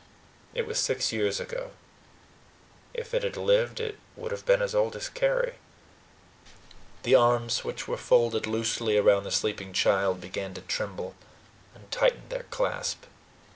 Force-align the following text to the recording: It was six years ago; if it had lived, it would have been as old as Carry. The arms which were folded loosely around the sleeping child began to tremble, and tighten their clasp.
It 0.55 0.65
was 0.65 0.79
six 0.79 1.13
years 1.13 1.39
ago; 1.39 1.73
if 2.91 3.13
it 3.13 3.21
had 3.21 3.37
lived, 3.37 3.79
it 3.79 3.99
would 4.15 4.31
have 4.31 4.47
been 4.47 4.63
as 4.63 4.73
old 4.73 4.95
as 4.95 5.07
Carry. 5.09 5.57
The 7.03 7.13
arms 7.13 7.63
which 7.63 7.87
were 7.87 7.97
folded 7.97 8.47
loosely 8.47 8.97
around 8.97 9.25
the 9.25 9.31
sleeping 9.31 9.73
child 9.73 10.19
began 10.19 10.55
to 10.55 10.61
tremble, 10.61 11.13
and 11.75 11.91
tighten 11.91 12.29
their 12.29 12.47
clasp. 12.49 13.03